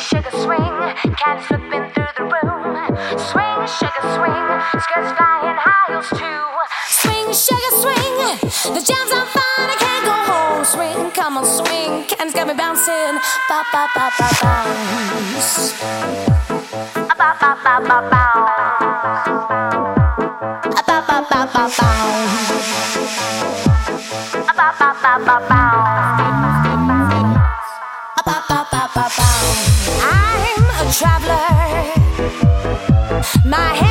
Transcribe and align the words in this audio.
sugar 0.00 0.30
swing, 0.30 0.76
cats 1.20 1.44
flipping 1.46 1.84
through 1.92 2.12
the 2.16 2.24
room. 2.24 2.72
Swing, 3.20 3.60
sugar 3.68 4.04
swing, 4.16 4.46
skirts 4.80 5.12
flying, 5.12 5.56
high 5.60 5.92
heels 5.92 6.08
too. 6.08 6.42
Swing, 6.88 7.28
sugar 7.36 7.72
swing, 7.84 8.16
the 8.72 8.80
jam's 8.80 9.12
on 9.12 9.26
fire, 9.28 9.68
I 9.68 9.76
can't 9.78 10.04
go 10.08 10.16
home. 10.32 10.64
Swing, 10.64 11.10
come 11.12 11.36
on, 11.36 11.44
swing, 11.44 12.04
cats 12.08 12.32
got 12.32 12.46
me 12.48 12.54
bouncing. 12.54 13.14
Ba 13.48 13.62
ba 13.72 13.88
ba 13.94 14.08
ba 14.18 14.28
bounce. 14.40 15.74
Ba 16.96 17.14
ba 17.20 17.30
ba 17.40 17.74
ba 17.84 17.96
bounce. 18.10 19.28
Ba 20.76 20.82
ba 20.88 21.18
ba 21.28 21.40
ba 21.52 21.62
bounce. 21.76 21.80
Ba 24.48 24.52
ba 24.56 24.68
ba 25.02 25.12
ba 25.26 25.36
bounce. 25.48 26.39
My 33.50 33.74
head. 33.74 33.89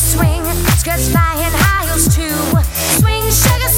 swing, 0.00 0.44
skirts 0.78 1.10
flying, 1.10 1.52
high 1.52 1.84
heels 1.86 2.08
too. 2.14 2.34
Swing, 2.98 3.30
sugar. 3.30 3.69